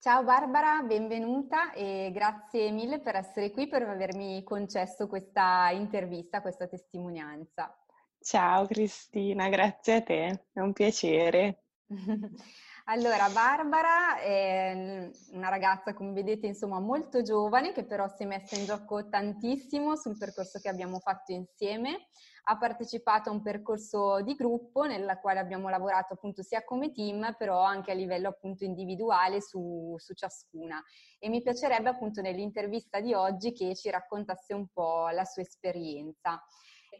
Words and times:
Ciao 0.00 0.22
Barbara, 0.22 0.80
benvenuta 0.82 1.72
e 1.72 2.12
grazie 2.14 2.70
mille 2.70 3.00
per 3.00 3.16
essere 3.16 3.50
qui, 3.50 3.66
per 3.66 3.82
avermi 3.82 4.44
concesso 4.44 5.08
questa 5.08 5.70
intervista, 5.72 6.40
questa 6.40 6.68
testimonianza. 6.68 7.76
Ciao 8.20 8.64
Cristina, 8.66 9.48
grazie 9.48 9.94
a 9.94 10.02
te, 10.02 10.44
è 10.52 10.60
un 10.60 10.72
piacere. 10.72 11.64
Allora, 12.90 13.28
Barbara 13.28 14.18
è 14.18 15.10
una 15.32 15.50
ragazza, 15.50 15.92
come 15.92 16.12
vedete, 16.12 16.46
insomma, 16.46 16.80
molto 16.80 17.20
giovane, 17.20 17.72
che 17.72 17.84
però 17.84 18.08
si 18.08 18.22
è 18.22 18.26
messa 18.26 18.56
in 18.56 18.64
gioco 18.64 19.10
tantissimo 19.10 19.94
sul 19.94 20.16
percorso 20.16 20.58
che 20.58 20.70
abbiamo 20.70 20.98
fatto 20.98 21.32
insieme. 21.32 22.06
Ha 22.44 22.56
partecipato 22.56 23.28
a 23.28 23.32
un 23.32 23.42
percorso 23.42 24.22
di 24.22 24.34
gruppo 24.34 24.84
nella 24.84 25.18
quale 25.18 25.38
abbiamo 25.38 25.68
lavorato 25.68 26.14
appunto 26.14 26.42
sia 26.42 26.64
come 26.64 26.90
team, 26.90 27.34
però 27.36 27.60
anche 27.60 27.90
a 27.90 27.94
livello 27.94 28.28
appunto 28.28 28.64
individuale 28.64 29.42
su, 29.42 29.94
su 29.98 30.14
ciascuna. 30.14 30.82
E 31.18 31.28
mi 31.28 31.42
piacerebbe 31.42 31.90
appunto 31.90 32.22
nell'intervista 32.22 33.00
di 33.00 33.12
oggi 33.12 33.52
che 33.52 33.74
ci 33.76 33.90
raccontasse 33.90 34.54
un 34.54 34.66
po' 34.66 35.08
la 35.10 35.24
sua 35.24 35.42
esperienza 35.42 36.42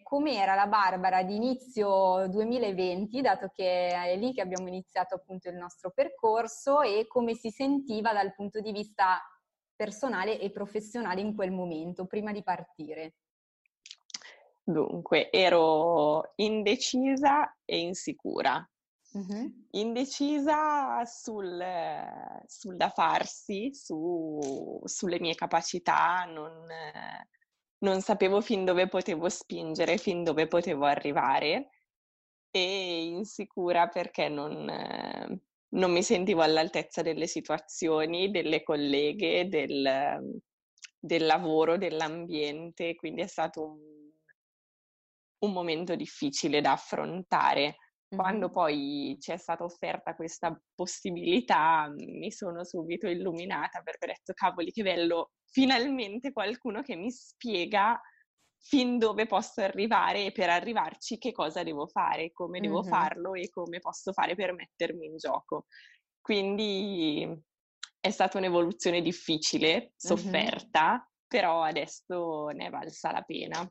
com'era 0.03 0.55
la 0.55 0.67
Barbara 0.67 1.23
di 1.23 1.37
inizio 1.37 2.27
2020, 2.29 3.21
dato 3.21 3.51
che 3.55 3.89
è 3.89 4.17
lì 4.17 4.33
che 4.33 4.41
abbiamo 4.41 4.69
iniziato 4.69 5.15
appunto 5.15 5.49
il 5.49 5.57
nostro 5.57 5.91
percorso 5.91 6.81
e 6.81 7.07
come 7.07 7.35
si 7.35 7.51
sentiva 7.51 8.13
dal 8.13 8.35
punto 8.35 8.61
di 8.61 8.73
vista 8.73 9.21
personale 9.75 10.41
e 10.41 10.51
professionale 10.51 11.21
in 11.21 11.35
quel 11.35 11.53
momento, 11.53 12.07
prima 12.07 12.33
di 12.33 12.43
partire. 12.43 13.15
Dunque, 14.63 15.31
ero 15.31 16.33
indecisa 16.37 17.57
e 17.65 17.79
insicura. 17.79 18.69
Uh-huh. 19.13 19.67
Indecisa 19.71 21.03
sul, 21.07 21.65
sul, 22.47 22.77
da 22.77 22.91
farsi, 22.91 23.73
su, 23.73 24.81
sulle 24.85 25.19
mie 25.21 25.35
capacità, 25.35 26.25
non, 26.27 26.67
non 27.81 28.01
sapevo 28.01 28.41
fin 28.41 28.65
dove 28.65 28.89
potevo 28.89 29.29
spingere, 29.29 29.99
fin 29.99 30.25
dove 30.25 30.47
potevo 30.47 30.85
arrivare 30.85 31.71
e 32.51 33.05
insicura 33.05 33.89
perché 33.89 34.29
non, 34.29 34.65
non 35.71 35.93
mi 35.93 36.03
sentivo 36.03 36.43
all'altezza 36.43 37.03
delle 37.03 37.27
situazioni, 37.27 38.31
delle 38.31 38.63
colleghe, 38.63 39.49
del, 39.49 40.41
del 40.99 41.27
lavoro, 41.27 41.77
dell'ambiente, 41.77 42.95
quindi 42.95 43.23
è 43.23 43.27
stato 43.27 43.65
un, 43.65 44.11
un 45.41 45.53
momento 45.53 45.95
difficile 45.95 46.61
da 46.61 46.73
affrontare. 46.73 47.77
Quando 48.09 48.51
poi 48.51 49.17
ci 49.21 49.33
è 49.33 49.37
stata 49.37 49.65
offerta 49.65 50.15
questa 50.15 50.59
possibilità, 50.75 51.93
mi 51.95 52.31
sono 52.31 52.65
subito 52.65 53.07
illuminata 53.07 53.83
perché 53.83 54.07
ho 54.07 54.09
detto, 54.09 54.33
cavoli, 54.33 54.71
che 54.71 54.83
bello, 54.83 55.33
finalmente 55.45 56.33
qualcuno 56.33 56.81
che 56.81 56.97
mi 56.97 57.11
spiega 57.11 58.01
fin 58.61 58.99
dove 58.99 59.27
posso 59.27 59.61
arrivare 59.61 60.27
e 60.27 60.33
per 60.33 60.49
arrivarci 60.49 61.19
che 61.19 61.33
cosa 61.33 61.63
devo 61.63 61.87
fare, 61.87 62.33
come 62.33 62.61
devo 62.61 62.81
mm-hmm. 62.81 62.91
farlo 62.91 63.35
e 63.35 63.51
come 63.51 63.79
posso 63.79 64.13
fare 64.13 64.35
per 64.35 64.55
mettermi 64.55 65.07
in 65.07 65.17
gioco. 65.17 65.67
Quindi 66.21 67.27
è 68.01 68.11
stata 68.11 68.39
un'evoluzione 68.39 69.03
difficile, 69.03 69.93
sofferta, 69.97 70.91
mm-hmm. 70.91 71.03
però 71.27 71.63
adesso 71.63 72.47
ne 72.49 72.67
è 72.67 72.71
valsa 72.71 73.13
la 73.13 73.23
pena 73.23 73.71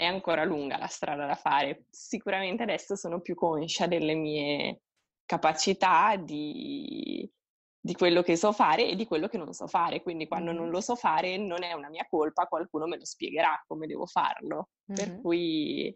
è 0.00 0.06
ancora 0.06 0.44
lunga 0.44 0.78
la 0.78 0.86
strada 0.86 1.26
da 1.26 1.34
fare. 1.34 1.84
Sicuramente 1.90 2.62
adesso 2.62 2.96
sono 2.96 3.20
più 3.20 3.34
conscia 3.34 3.86
delle 3.86 4.14
mie 4.14 4.80
capacità 5.26 6.16
di, 6.16 7.30
di 7.78 7.94
quello 7.94 8.22
che 8.22 8.34
so 8.34 8.50
fare 8.52 8.88
e 8.88 8.96
di 8.96 9.06
quello 9.06 9.28
che 9.28 9.36
non 9.36 9.52
so 9.52 9.66
fare. 9.66 10.00
Quindi 10.00 10.26
quando 10.26 10.52
non 10.52 10.70
lo 10.70 10.80
so 10.80 10.96
fare 10.96 11.36
non 11.36 11.62
è 11.62 11.74
una 11.74 11.90
mia 11.90 12.06
colpa, 12.08 12.46
qualcuno 12.46 12.86
me 12.86 12.96
lo 12.96 13.04
spiegherà 13.04 13.62
come 13.66 13.86
devo 13.86 14.06
farlo. 14.06 14.70
Mm-hmm. 14.90 14.96
Per 14.96 15.20
cui 15.20 15.94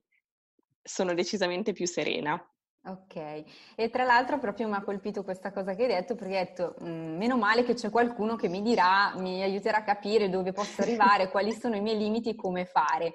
sono 0.82 1.14
decisamente 1.14 1.72
più 1.72 1.86
serena. 1.86 2.38
Ok, 2.86 3.44
e 3.76 3.88
tra 3.88 4.04
l'altro 4.04 4.38
proprio 4.38 4.68
mi 4.68 4.74
ha 4.74 4.82
colpito 4.82 5.24
questa 5.24 5.50
cosa 5.50 5.74
che 5.74 5.84
hai 5.84 5.88
detto 5.88 6.14
perché 6.14 6.36
hai 6.36 6.44
detto 6.44 6.74
meno 6.80 7.38
male 7.38 7.64
che 7.64 7.72
c'è 7.72 7.88
qualcuno 7.88 8.36
che 8.36 8.50
mi 8.50 8.60
dirà, 8.60 9.14
mi 9.16 9.42
aiuterà 9.42 9.78
a 9.78 9.82
capire 9.82 10.28
dove 10.28 10.52
posso 10.52 10.82
arrivare, 10.84 11.30
quali 11.30 11.52
sono 11.52 11.76
i 11.76 11.80
miei 11.80 11.96
limiti 11.96 12.28
e 12.28 12.34
come 12.34 12.66
fare. 12.66 13.14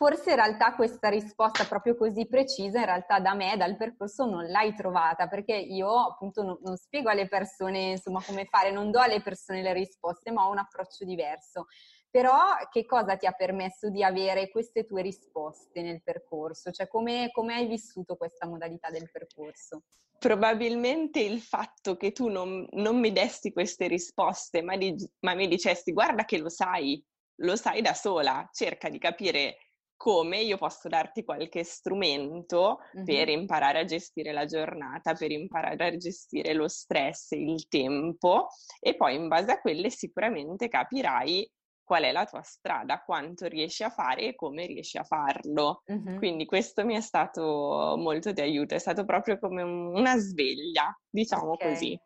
Forse 0.00 0.30
in 0.30 0.36
realtà 0.36 0.74
questa 0.74 1.10
risposta 1.10 1.66
proprio 1.66 1.94
così 1.94 2.26
precisa, 2.26 2.78
in 2.78 2.86
realtà 2.86 3.20
da 3.20 3.34
me, 3.34 3.58
dal 3.58 3.76
percorso, 3.76 4.24
non 4.24 4.46
l'hai 4.46 4.74
trovata, 4.74 5.28
perché 5.28 5.54
io 5.54 5.90
appunto 5.94 6.42
non, 6.42 6.58
non 6.62 6.78
spiego 6.78 7.10
alle 7.10 7.28
persone 7.28 7.90
insomma 7.90 8.22
come 8.24 8.46
fare, 8.46 8.70
non 8.70 8.90
do 8.90 8.98
alle 8.98 9.20
persone 9.20 9.60
le 9.60 9.74
risposte, 9.74 10.30
ma 10.30 10.46
ho 10.46 10.52
un 10.52 10.56
approccio 10.56 11.04
diverso. 11.04 11.66
Però 12.08 12.34
che 12.70 12.86
cosa 12.86 13.18
ti 13.18 13.26
ha 13.26 13.32
permesso 13.32 13.90
di 13.90 14.02
avere 14.02 14.48
queste 14.48 14.86
tue 14.86 15.02
risposte 15.02 15.82
nel 15.82 16.02
percorso? 16.02 16.70
Cioè 16.70 16.88
come, 16.88 17.28
come 17.30 17.56
hai 17.56 17.66
vissuto 17.66 18.16
questa 18.16 18.46
modalità 18.46 18.88
del 18.88 19.10
percorso? 19.12 19.82
Probabilmente 20.18 21.20
il 21.20 21.42
fatto 21.42 21.98
che 21.98 22.12
tu 22.12 22.28
non, 22.28 22.66
non 22.70 22.98
mi 22.98 23.12
desti 23.12 23.52
queste 23.52 23.86
risposte, 23.86 24.62
ma, 24.62 24.78
di, 24.78 24.96
ma 25.26 25.34
mi 25.34 25.46
dicesti 25.46 25.92
guarda 25.92 26.24
che 26.24 26.38
lo 26.38 26.48
sai, 26.48 27.04
lo 27.42 27.54
sai 27.54 27.82
da 27.82 27.92
sola, 27.92 28.48
cerca 28.50 28.88
di 28.88 28.98
capire 28.98 29.58
come 30.00 30.38
io 30.38 30.56
posso 30.56 30.88
darti 30.88 31.24
qualche 31.24 31.62
strumento 31.62 32.78
mm-hmm. 32.96 33.04
per 33.04 33.28
imparare 33.28 33.80
a 33.80 33.84
gestire 33.84 34.32
la 34.32 34.46
giornata, 34.46 35.12
per 35.12 35.30
imparare 35.30 35.88
a 35.88 35.96
gestire 35.98 36.54
lo 36.54 36.68
stress, 36.68 37.32
il 37.32 37.68
tempo 37.68 38.46
e 38.80 38.96
poi 38.96 39.16
in 39.16 39.28
base 39.28 39.50
a 39.50 39.60
quelle 39.60 39.90
sicuramente 39.90 40.68
capirai 40.68 41.46
qual 41.84 42.04
è 42.04 42.12
la 42.12 42.24
tua 42.24 42.40
strada, 42.40 43.02
quanto 43.02 43.46
riesci 43.46 43.82
a 43.82 43.90
fare 43.90 44.28
e 44.28 44.34
come 44.34 44.64
riesci 44.64 44.96
a 44.96 45.04
farlo. 45.04 45.82
Mm-hmm. 45.92 46.16
Quindi 46.16 46.46
questo 46.46 46.82
mi 46.86 46.94
è 46.94 47.02
stato 47.02 47.94
molto 47.98 48.32
di 48.32 48.40
aiuto, 48.40 48.74
è 48.74 48.78
stato 48.78 49.04
proprio 49.04 49.38
come 49.38 49.60
una 49.62 50.16
sveglia, 50.16 50.98
diciamo 51.10 51.50
okay. 51.50 51.68
così. 51.68 52.00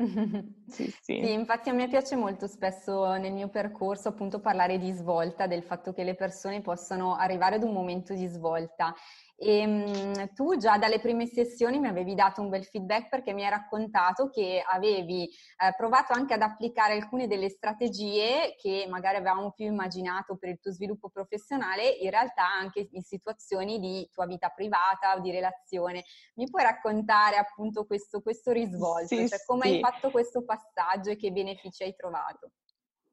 Sì, 0.68 0.92
sì. 1.00 1.22
sì, 1.22 1.32
infatti 1.32 1.70
a 1.70 1.72
me 1.72 1.88
piace 1.88 2.16
molto 2.16 2.46
spesso 2.46 3.14
nel 3.16 3.32
mio 3.32 3.48
percorso 3.48 4.08
appunto 4.08 4.40
parlare 4.40 4.78
di 4.78 4.90
svolta, 4.92 5.46
del 5.46 5.62
fatto 5.62 5.92
che 5.92 6.04
le 6.04 6.14
persone 6.14 6.60
possano 6.60 7.14
arrivare 7.16 7.54
ad 7.54 7.62
un 7.62 7.72
momento 7.72 8.12
di 8.12 8.26
svolta 8.26 8.94
e 9.38 9.58
ehm, 9.58 10.32
tu 10.32 10.56
già 10.56 10.78
dalle 10.78 10.98
prime 10.98 11.26
sessioni 11.26 11.78
mi 11.78 11.88
avevi 11.88 12.14
dato 12.14 12.40
un 12.40 12.48
bel 12.48 12.64
feedback 12.64 13.08
perché 13.08 13.34
mi 13.34 13.44
hai 13.44 13.50
raccontato 13.50 14.30
che 14.30 14.62
avevi 14.66 15.24
eh, 15.24 15.74
provato 15.76 16.14
anche 16.14 16.34
ad 16.34 16.40
applicare 16.40 16.94
alcune 16.94 17.26
delle 17.26 17.50
strategie 17.50 18.54
che 18.58 18.86
magari 18.88 19.16
avevamo 19.16 19.52
più 19.52 19.66
immaginato 19.66 20.36
per 20.36 20.48
il 20.48 20.58
tuo 20.58 20.72
sviluppo 20.72 21.10
professionale, 21.10 21.86
in 21.86 22.10
realtà 22.10 22.46
anche 22.46 22.88
in 22.90 23.02
situazioni 23.02 23.78
di 23.78 24.08
tua 24.10 24.26
vita 24.26 24.48
privata 24.48 25.14
o 25.16 25.20
di 25.20 25.30
relazione. 25.30 26.04
Mi 26.36 26.48
puoi 26.48 26.62
raccontare 26.62 27.36
appunto 27.36 27.84
questo, 27.84 28.22
questo 28.22 28.52
risvolto, 28.52 29.14
sì, 29.14 29.28
cioè 29.28 29.44
come 29.44 29.66
sì. 29.66 29.68
hai 29.68 29.80
fatto 29.80 30.10
questo 30.10 30.44
passaggio 30.44 31.10
e 31.10 31.16
che 31.16 31.30
benefici 31.30 31.82
hai 31.82 31.94
trovato? 31.94 32.52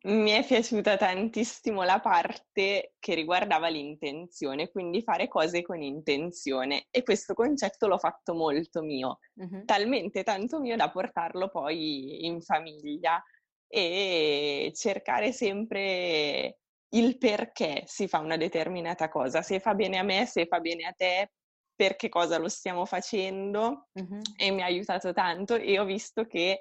Mi 0.06 0.32
è 0.32 0.46
piaciuta 0.46 0.98
tantissimo 0.98 1.84
la 1.84 2.00
parte 2.00 2.94
che 3.00 3.14
riguardava 3.14 3.70
l'intenzione, 3.70 4.70
quindi 4.70 5.02
fare 5.02 5.28
cose 5.28 5.62
con 5.62 5.82
intenzione 5.82 6.88
e 6.90 7.04
questo 7.04 7.34
concetto 7.34 7.88
l'ho 7.88 7.98
fatto 7.98 8.34
molto 8.34 8.82
mio, 8.82 9.20
uh-huh. 9.36 9.64
talmente 9.64 10.24
tanto 10.24 10.60
mio 10.60 10.76
da 10.76 10.90
portarlo 10.90 11.50
poi 11.50 12.26
in 12.26 12.42
famiglia 12.42 13.24
e 13.68 14.72
cercare 14.76 15.32
sempre 15.32 16.58
il 16.90 17.18
perché 17.18 17.84
si 17.86 18.08
fa 18.08 18.20
una 18.20 18.38
determinata 18.38 19.08
cosa, 19.08 19.42
se 19.42 19.60
fa 19.60 19.74
bene 19.74 20.00
a 20.00 20.04
me, 20.04 20.26
se 20.26 20.48
fa 20.48 20.60
bene 20.60 20.84
a 20.86 20.92
te, 20.92 21.32
per 21.76 21.96
che 21.96 22.10
cosa 22.10 22.38
lo 22.38 22.50
stiamo 22.50 22.86
facendo 22.86 23.88
uh-huh. 23.94 24.22
e 24.38 24.52
mi 24.52 24.62
ha 24.62 24.66
aiutato 24.66 25.14
tanto 25.14 25.56
e 25.56 25.80
ho 25.80 25.86
visto 25.86 26.26
che 26.26 26.60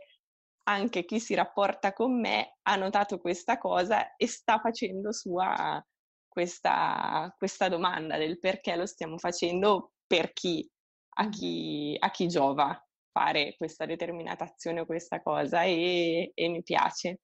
anche 0.64 1.04
chi 1.04 1.18
si 1.20 1.34
rapporta 1.34 1.92
con 1.92 2.18
me 2.18 2.56
ha 2.62 2.76
notato 2.76 3.18
questa 3.18 3.58
cosa 3.58 4.14
e 4.16 4.26
sta 4.26 4.58
facendo 4.60 5.12
sua 5.12 5.84
questa, 6.28 7.34
questa 7.36 7.68
domanda 7.68 8.16
del 8.16 8.38
perché 8.38 8.74
lo 8.76 8.86
stiamo 8.86 9.18
facendo, 9.18 9.92
per 10.06 10.32
chi, 10.32 10.68
a 11.16 11.28
chi, 11.28 11.94
a 11.98 12.10
chi 12.10 12.26
giova 12.28 12.82
fare 13.10 13.54
questa 13.58 13.84
determinata 13.86 14.44
azione 14.44 14.80
o 14.80 14.86
questa 14.86 15.20
cosa 15.22 15.62
e, 15.64 16.30
e 16.34 16.48
mi 16.48 16.62
piace. 16.62 17.20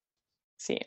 Sì. 0.55 0.77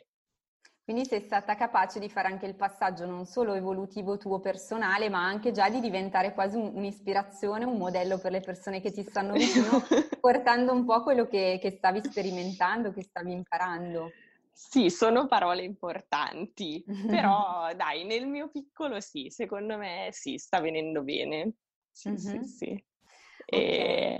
Quindi 0.83 1.05
sei 1.05 1.21
stata 1.21 1.55
capace 1.55 1.97
di 1.97 2.09
fare 2.09 2.27
anche 2.27 2.45
il 2.45 2.55
passaggio 2.55 3.05
non 3.05 3.25
solo 3.25 3.53
evolutivo 3.53 4.17
tuo 4.17 4.41
personale, 4.41 5.09
ma 5.09 5.25
anche 5.25 5.51
già 5.51 5.69
di 5.69 5.79
diventare 5.79 6.33
quasi 6.33 6.57
un, 6.57 6.71
un'ispirazione, 6.73 7.63
un 7.63 7.77
modello 7.77 8.17
per 8.17 8.31
le 8.31 8.41
persone 8.41 8.81
che 8.81 8.91
ti 8.91 9.01
stanno 9.03 9.31
vicino, 9.31 9.69
portando 10.19 10.73
un 10.73 10.83
po' 10.83 11.01
quello 11.01 11.25
che, 11.25 11.57
che 11.61 11.71
stavi 11.71 12.01
sperimentando, 12.03 12.91
che 12.91 13.03
stavi 13.03 13.31
imparando. 13.31 14.11
Sì, 14.51 14.89
sono 14.89 15.25
parole 15.25 15.63
importanti, 15.63 16.83
però 17.07 17.73
dai, 17.75 18.03
nel 18.03 18.27
mio 18.27 18.49
piccolo 18.49 18.99
sì, 18.99 19.29
secondo 19.29 19.77
me 19.77 20.09
sì, 20.11 20.37
sta 20.37 20.59
venendo 20.59 21.01
bene. 21.01 21.53
Sì, 21.91 22.09
mm-hmm. 22.09 22.17
sì, 22.17 22.43
sì. 22.43 22.85
Okay. 23.45 24.17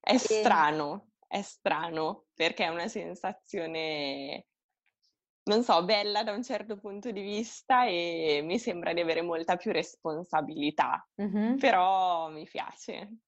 è 0.00 0.14
e... 0.14 0.18
strano 0.18 1.10
è 1.28 1.42
strano 1.42 2.26
perché 2.34 2.64
è 2.64 2.68
una 2.68 2.88
sensazione, 2.88 4.46
non 5.46 5.62
so, 5.62 5.84
bella 5.84 6.22
da 6.22 6.32
un 6.32 6.42
certo 6.42 6.76
punto 6.76 7.10
di 7.10 7.22
vista 7.22 7.86
e 7.86 8.40
mi 8.42 8.58
sembra 8.58 8.92
di 8.92 9.00
avere 9.00 9.22
molta 9.22 9.56
più 9.56 9.72
responsabilità, 9.72 11.08
mm-hmm. 11.20 11.56
però 11.58 12.28
mi 12.30 12.44
piace. 12.44 13.18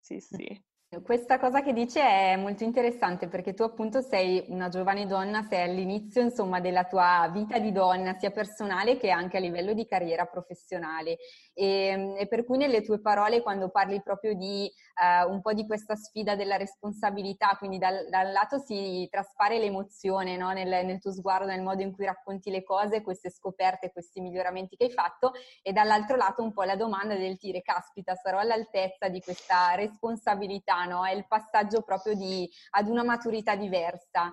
Sì, 0.00 0.20
sì. 0.20 0.64
Questa 1.02 1.38
cosa 1.38 1.62
che 1.62 1.72
dici 1.72 1.98
è 1.98 2.36
molto 2.36 2.62
interessante 2.62 3.26
perché 3.26 3.54
tu 3.54 3.62
appunto 3.62 4.00
sei 4.00 4.44
una 4.48 4.68
giovane 4.68 5.06
donna, 5.06 5.42
sei 5.42 5.62
all'inizio 5.62 6.20
insomma 6.20 6.60
della 6.60 6.84
tua 6.84 7.28
vita 7.32 7.58
di 7.58 7.72
donna, 7.72 8.16
sia 8.18 8.30
personale 8.30 8.96
che 8.96 9.10
anche 9.10 9.38
a 9.38 9.40
livello 9.40 9.72
di 9.72 9.86
carriera 9.86 10.26
professionale 10.26 11.16
e, 11.54 11.86
ehm, 11.86 12.14
e 12.18 12.28
per 12.28 12.44
cui 12.44 12.58
nelle 12.58 12.82
tue 12.82 13.00
parole 13.00 13.42
quando 13.42 13.70
parli 13.70 14.02
proprio 14.02 14.34
di 14.34 14.70
uh, 15.00 15.30
un 15.30 15.40
po' 15.40 15.52
di 15.52 15.66
questa 15.66 15.96
sfida 15.96 16.36
della 16.36 16.56
responsabilità, 16.56 17.56
quindi 17.58 17.78
dal, 17.78 18.06
dal 18.08 18.30
lato 18.30 18.58
si 18.58 19.08
traspare 19.10 19.58
l'emozione 19.58 20.36
no? 20.36 20.52
nel, 20.52 20.84
nel 20.84 21.00
tuo 21.00 21.12
sguardo, 21.12 21.46
nel 21.46 21.62
modo 21.62 21.82
in 21.82 21.92
cui 21.92 22.04
racconti 22.04 22.50
le 22.50 22.62
cose, 22.62 23.02
queste 23.02 23.30
scoperte, 23.30 23.90
questi 23.90 24.20
miglioramenti 24.20 24.76
che 24.76 24.84
hai 24.84 24.90
fatto 24.90 25.32
e 25.62 25.72
dall'altro 25.72 26.16
lato 26.16 26.42
un 26.42 26.52
po' 26.52 26.62
la 26.62 26.76
domanda 26.76 27.14
del 27.14 27.36
dire 27.36 27.62
caspita 27.62 28.14
sarò 28.14 28.38
all'altezza 28.38 29.08
di 29.08 29.20
questa 29.20 29.74
responsabilità 29.74 30.83
no? 30.84 31.04
È 31.04 31.12
il 31.12 31.26
passaggio 31.26 31.82
proprio 31.82 32.14
di, 32.14 32.48
ad 32.70 32.88
una 32.88 33.04
maturità 33.04 33.56
diversa. 33.56 34.32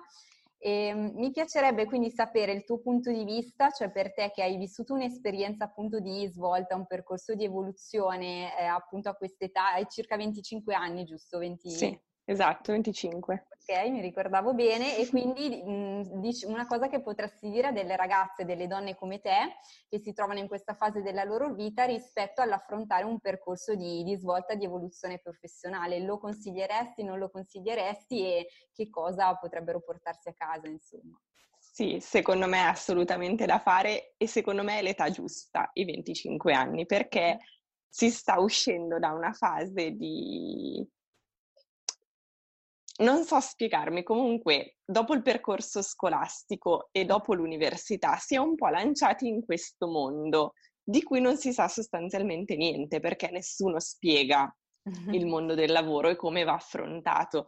E, 0.58 0.86
ehm, 0.86 1.12
mi 1.14 1.30
piacerebbe 1.30 1.86
quindi 1.86 2.10
sapere 2.10 2.52
il 2.52 2.64
tuo 2.64 2.80
punto 2.80 3.10
di 3.10 3.24
vista, 3.24 3.70
cioè 3.70 3.90
per 3.90 4.12
te 4.12 4.30
che 4.32 4.42
hai 4.42 4.56
vissuto 4.56 4.94
un'esperienza 4.94 5.64
appunto 5.64 5.98
di 5.98 6.26
svolta, 6.28 6.76
un 6.76 6.86
percorso 6.86 7.34
di 7.34 7.44
evoluzione 7.44 8.56
eh, 8.58 8.64
appunto 8.64 9.08
a 9.08 9.14
quest'età, 9.14 9.72
hai 9.72 9.86
circa 9.88 10.16
25 10.16 10.74
anni, 10.74 11.04
giusto? 11.04 11.38
20... 11.38 11.70
Sì. 11.70 12.00
Esatto, 12.24 12.72
25. 12.72 13.46
Ok, 13.64 13.88
mi 13.90 14.00
ricordavo 14.00 14.54
bene 14.54 14.98
e 14.98 15.08
quindi 15.08 15.62
mh, 15.62 16.18
dici 16.20 16.46
una 16.46 16.66
cosa 16.66 16.88
che 16.88 17.00
potresti 17.00 17.48
dire 17.48 17.68
a 17.68 17.72
delle 17.72 17.94
ragazze, 17.94 18.44
delle 18.44 18.66
donne 18.66 18.96
come 18.96 19.20
te 19.20 19.54
che 19.88 20.00
si 20.00 20.12
trovano 20.12 20.40
in 20.40 20.48
questa 20.48 20.74
fase 20.74 21.00
della 21.00 21.22
loro 21.22 21.54
vita 21.54 21.84
rispetto 21.84 22.42
all'affrontare 22.42 23.04
un 23.04 23.20
percorso 23.20 23.76
di, 23.76 24.02
di 24.02 24.16
svolta, 24.16 24.56
di 24.56 24.64
evoluzione 24.64 25.20
professionale. 25.20 26.00
Lo 26.00 26.18
consiglieresti, 26.18 27.04
non 27.04 27.18
lo 27.18 27.30
consiglieresti 27.30 28.20
e 28.26 28.48
che 28.72 28.90
cosa 28.90 29.32
potrebbero 29.36 29.80
portarsi 29.80 30.28
a 30.28 30.34
casa, 30.34 30.66
insomma? 30.66 31.16
Sì, 31.56 31.98
secondo 32.00 32.48
me 32.48 32.58
è 32.58 32.66
assolutamente 32.66 33.46
da 33.46 33.60
fare 33.60 34.14
e 34.16 34.26
secondo 34.26 34.64
me 34.64 34.80
è 34.80 34.82
l'età 34.82 35.08
giusta, 35.08 35.70
i 35.74 35.84
25 35.84 36.52
anni, 36.52 36.84
perché 36.84 37.38
si 37.88 38.10
sta 38.10 38.40
uscendo 38.40 38.98
da 38.98 39.12
una 39.12 39.32
fase 39.32 39.92
di 39.92 40.84
non 42.98 43.24
so 43.24 43.40
spiegarmi, 43.40 44.02
comunque 44.02 44.76
dopo 44.84 45.14
il 45.14 45.22
percorso 45.22 45.82
scolastico 45.82 46.88
e 46.92 47.04
dopo 47.04 47.34
l'università 47.34 48.16
si 48.16 48.34
è 48.34 48.38
un 48.38 48.54
po' 48.54 48.68
lanciati 48.68 49.26
in 49.26 49.44
questo 49.44 49.88
mondo 49.88 50.52
di 50.82 51.02
cui 51.02 51.20
non 51.20 51.36
si 51.36 51.52
sa 51.52 51.68
sostanzialmente 51.68 52.56
niente 52.56 53.00
perché 53.00 53.30
nessuno 53.30 53.78
spiega 53.78 54.54
il 55.12 55.26
mondo 55.26 55.54
del 55.54 55.72
lavoro 55.72 56.08
e 56.08 56.16
come 56.16 56.44
va 56.44 56.54
affrontato. 56.54 57.46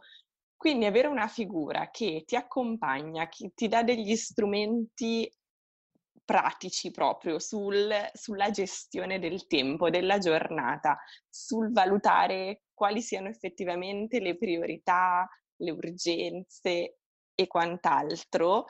Quindi 0.55 0.85
avere 0.85 1.07
una 1.07 1.27
figura 1.27 1.89
che 1.91 2.23
ti 2.25 2.35
accompagna, 2.35 3.27
che 3.27 3.51
ti 3.53 3.67
dà 3.67 3.83
degli 3.83 4.15
strumenti 4.15 5.29
pratici 6.23 6.89
proprio 6.89 7.37
sul, 7.37 7.93
sulla 8.13 8.49
gestione 8.49 9.19
del 9.19 9.45
tempo, 9.45 9.91
della 9.91 10.17
giornata, 10.17 10.97
sul 11.29 11.71
valutare 11.71 12.63
quali 12.75 13.01
siano 13.01 13.29
effettivamente 13.29 14.19
le 14.19 14.37
priorità, 14.37 15.27
le 15.57 15.71
urgenze 15.71 16.97
e 17.33 17.47
quant'altro, 17.47 18.65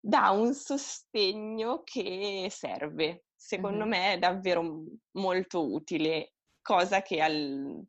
dà 0.00 0.30
un 0.30 0.54
sostegno 0.54 1.82
che 1.82 2.46
serve. 2.50 3.24
Secondo 3.34 3.80
mm-hmm. 3.80 3.88
me 3.88 4.12
è 4.14 4.18
davvero 4.18 4.84
molto 5.12 5.70
utile, 5.70 6.34
cosa 6.62 7.02
che 7.02 7.20
al, 7.20 7.82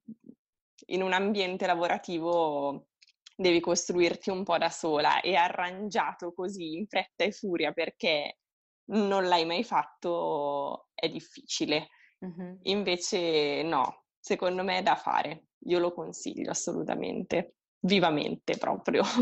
in 0.87 1.01
un 1.01 1.13
ambiente 1.13 1.65
lavorativo 1.65 2.87
devi 3.35 3.59
costruirti 3.59 4.29
un 4.29 4.43
po' 4.43 4.57
da 4.57 4.69
sola 4.69 5.21
e 5.21 5.35
arrangiato 5.35 6.33
così 6.33 6.73
in 6.75 6.87
fretta 6.87 7.25
e 7.25 7.31
furia 7.31 7.73
perché 7.73 8.39
non 8.87 9.27
l'hai 9.27 9.45
mai 9.45 9.63
fatto 9.63 10.89
è 10.93 11.09
difficile. 11.09 11.89
Mm-hmm. 12.25 12.55
Invece 12.63 13.63
no, 13.63 14.04
secondo 14.25 14.63
me 14.63 14.79
è 14.79 14.81
da 14.81 14.95
fare. 14.95 15.49
Io 15.67 15.77
lo 15.77 15.93
consiglio 15.93 16.49
assolutamente 16.49 17.57
vivamente 17.81 18.57
proprio. 18.57 19.03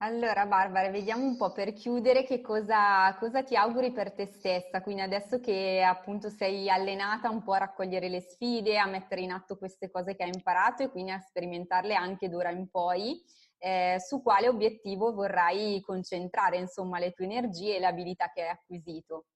Allora 0.00 0.44
Barbara, 0.44 0.90
vediamo 0.90 1.24
un 1.24 1.38
po' 1.38 1.52
per 1.52 1.72
chiudere 1.72 2.22
che 2.24 2.42
cosa, 2.42 3.16
cosa, 3.18 3.42
ti 3.42 3.56
auguri 3.56 3.92
per 3.92 4.12
te 4.12 4.26
stessa, 4.26 4.82
quindi 4.82 5.00
adesso 5.00 5.40
che 5.40 5.82
appunto 5.82 6.28
sei 6.28 6.68
allenata 6.68 7.30
un 7.30 7.42
po' 7.42 7.54
a 7.54 7.58
raccogliere 7.60 8.10
le 8.10 8.20
sfide, 8.20 8.76
a 8.76 8.84
mettere 8.84 9.22
in 9.22 9.32
atto 9.32 9.56
queste 9.56 9.90
cose 9.90 10.14
che 10.14 10.24
hai 10.24 10.32
imparato 10.34 10.82
e 10.82 10.90
quindi 10.90 11.12
a 11.12 11.18
sperimentarle 11.18 11.94
anche 11.94 12.28
d'ora 12.28 12.50
in 12.50 12.68
poi, 12.68 13.24
eh, 13.56 13.96
su 13.98 14.20
quale 14.20 14.48
obiettivo 14.48 15.14
vorrai 15.14 15.80
concentrare 15.80 16.58
insomma 16.58 16.98
le 16.98 17.12
tue 17.12 17.24
energie 17.24 17.76
e 17.76 17.78
le 17.78 17.86
abilità 17.86 18.30
che 18.30 18.42
hai 18.42 18.50
acquisito. 18.50 19.28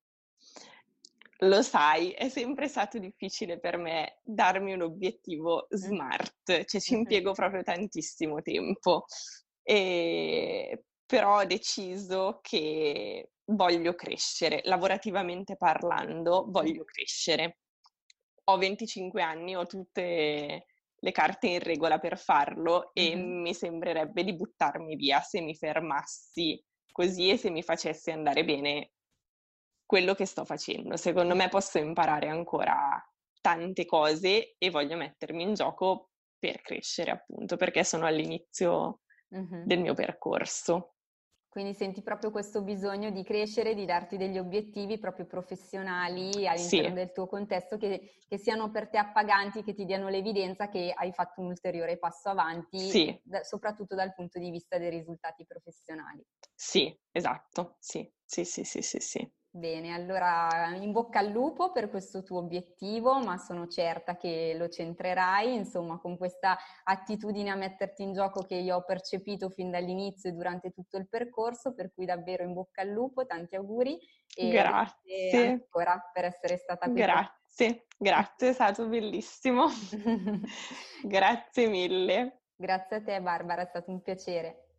Lo 1.43 1.63
sai, 1.63 2.11
è 2.11 2.29
sempre 2.29 2.69
stato 2.69 2.99
difficile 2.99 3.59
per 3.59 3.79
me 3.79 4.19
darmi 4.23 4.75
un 4.75 4.83
obiettivo 4.83 5.67
smart, 5.71 6.65
cioè 6.67 6.81
ci 6.81 6.95
impiego 6.95 7.33
proprio 7.33 7.63
tantissimo 7.63 8.43
tempo. 8.43 9.07
E, 9.63 10.85
però 11.07 11.39
ho 11.39 11.45
deciso 11.45 12.41
che 12.43 13.31
voglio 13.47 13.95
crescere, 13.95 14.61
lavorativamente 14.65 15.57
parlando, 15.57 16.45
voglio 16.49 16.85
crescere. 16.85 17.61
Ho 18.45 18.59
25 18.59 19.23
anni, 19.23 19.57
ho 19.57 19.65
tutte 19.67 20.67
le 21.03 21.13
carte 21.13 21.47
in 21.47 21.61
regola 21.61 21.99
per 21.99 22.19
farlo 22.19 22.91
e 22.93 23.17
mm-hmm. 23.17 23.41
mi 23.41 23.55
sembrerebbe 23.55 24.25
di 24.25 24.37
buttarmi 24.37 24.95
via 24.97 25.21
se 25.21 25.41
mi 25.41 25.55
fermassi 25.55 26.63
così 26.93 27.31
e 27.31 27.39
se 27.39 27.49
mi 27.49 27.63
facessi 27.63 28.11
andare 28.11 28.45
bene 28.45 28.91
quello 29.91 30.15
che 30.15 30.25
sto 30.25 30.45
facendo. 30.45 30.97
Secondo 30.97 31.35
me 31.35 31.49
posso 31.49 31.79
imparare 31.79 32.29
ancora 32.29 33.05
tante 33.41 33.87
cose 33.87 34.55
e 34.57 34.71
voglio 34.71 34.97
mettermi 34.97 35.43
in 35.43 35.55
gioco 35.55 36.11
per 36.39 36.61
crescere, 36.63 37.11
appunto, 37.11 37.57
perché 37.57 37.83
sono 37.83 38.07
all'inizio 38.07 39.01
mm-hmm. 39.35 39.65
del 39.65 39.81
mio 39.81 39.95
percorso. 39.95 40.95
Quindi 41.49 41.75
senti 41.75 42.03
proprio 42.03 42.31
questo 42.31 42.63
bisogno 42.63 43.11
di 43.11 43.25
crescere, 43.25 43.75
di 43.75 43.85
darti 43.85 44.17
degli 44.17 44.39
obiettivi 44.39 45.01
proprio 45.01 45.27
professionali 45.27 46.47
all'interno 46.47 46.89
sì. 46.91 46.93
del 46.93 47.11
tuo 47.13 47.27
contesto 47.27 47.77
che, 47.77 48.15
che, 48.29 48.39
siano 48.39 48.71
per 48.71 48.91
te 48.91 48.99
appaganti, 48.99 49.65
che 49.65 49.75
ti 49.75 49.85
diano 49.85 50.09
l'evidenza 50.09 50.69
che 50.69 50.93
hai 50.95 51.13
fatto 51.13 51.41
un 51.41 51.49
ulteriore 51.49 51.99
passo 51.99 52.29
avanti, 52.29 52.79
sì. 52.79 53.21
da, 53.25 53.43
soprattutto 53.43 53.97
dal 53.97 54.15
punto 54.15 54.39
di 54.39 54.51
vista 54.51 54.79
dei 54.79 54.91
risultati 54.91 55.45
professionali. 55.45 56.25
Sì, 56.55 56.97
esatto, 57.11 57.75
sì, 57.81 58.09
sì, 58.25 58.45
sì, 58.45 58.63
sì, 58.63 58.83
sì. 58.83 59.01
sì. 59.01 59.33
Bene, 59.53 59.93
allora 59.93 60.77
in 60.77 60.93
bocca 60.93 61.19
al 61.19 61.31
lupo 61.31 61.73
per 61.73 61.91
questo 61.91 62.23
tuo 62.23 62.39
obiettivo, 62.39 63.19
ma 63.19 63.37
sono 63.37 63.67
certa 63.67 64.17
che 64.17 64.55
lo 64.57 64.69
centrerai, 64.69 65.53
insomma, 65.53 65.99
con 65.99 66.17
questa 66.17 66.57
attitudine 66.85 67.51
a 67.51 67.57
metterti 67.57 68.05
in 68.05 68.13
gioco 68.13 68.45
che 68.45 68.55
io 68.55 68.77
ho 68.77 68.85
percepito 68.85 69.51
fin 69.51 69.73
dall'inizio 69.73 70.31
e 70.31 70.35
durante 70.35 70.71
tutto 70.71 70.99
il 70.99 71.09
percorso, 71.09 71.75
per 71.75 71.93
cui 71.93 72.05
davvero 72.05 72.45
in 72.45 72.53
bocca 72.53 72.83
al 72.83 72.91
lupo, 72.91 73.27
tanti 73.27 73.57
auguri 73.57 73.99
e 74.37 74.51
grazie 74.51 75.49
ancora 75.49 76.01
per 76.13 76.27
essere 76.27 76.57
stata 76.57 76.87
qui. 76.87 77.01
Grazie, 77.01 77.87
grazie, 77.99 78.51
è 78.51 78.53
stato 78.53 78.87
bellissimo. 78.87 79.67
grazie 81.03 81.67
mille. 81.67 82.43
Grazie 82.55 82.97
a 82.97 83.03
te 83.03 83.21
Barbara, 83.21 83.63
è 83.63 83.67
stato 83.67 83.91
un 83.91 84.01
piacere. 84.01 84.70